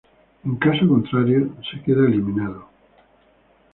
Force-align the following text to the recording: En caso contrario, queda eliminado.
En 0.47 0.53
caso 0.63 0.87
contrario, 0.93 1.39
queda 1.85 2.07
eliminado. 2.09 2.61